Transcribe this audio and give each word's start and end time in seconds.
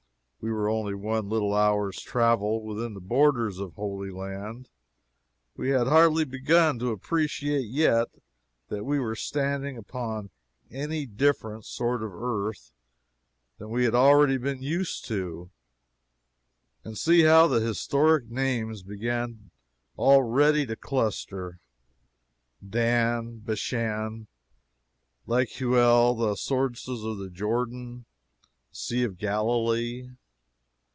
We 0.43 0.49
were 0.51 0.67
only 0.69 0.95
one 0.95 1.29
little 1.29 1.53
hour's 1.53 2.01
travel 2.01 2.63
within 2.63 2.95
the 2.95 2.99
borders 2.99 3.59
of 3.59 3.75
Holy 3.75 4.09
Land 4.09 4.69
we 5.55 5.69
had 5.69 5.85
hardly 5.85 6.25
begun 6.25 6.79
to 6.79 6.89
appreciate 6.89 7.67
yet 7.67 8.07
that 8.69 8.83
we 8.83 8.97
were 8.97 9.15
standing 9.15 9.77
upon 9.77 10.31
any 10.71 11.05
different 11.05 11.65
sort 11.65 12.01
of 12.01 12.11
earth 12.11 12.71
than 13.59 13.67
that 13.67 13.71
we 13.71 13.83
had 13.83 13.93
always 13.93 14.39
been 14.41 14.63
used 14.63 15.05
to, 15.09 15.51
and 16.83 16.97
see 16.97 17.21
how 17.21 17.45
the 17.45 17.59
historic 17.61 18.27
names 18.27 18.81
began 18.81 19.51
already 19.95 20.65
to 20.65 20.75
cluster! 20.75 21.59
Dan 22.67 23.41
Bashan 23.45 24.25
Lake 25.27 25.51
Huleh 25.59 26.17
the 26.17 26.35
Sources 26.35 27.03
of 27.03 27.31
Jordan 27.31 28.05
the 28.71 28.75
Sea 28.75 29.03
of 29.03 29.19
Galilee. 29.19 30.07